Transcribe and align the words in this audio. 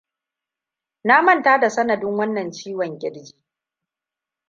na 1.03 1.21
manta 1.21 1.59
da 1.59 1.69
sanadin 1.69 2.15
wannan 2.17 2.51
ciwon 2.51 2.99
kirji 2.99 3.35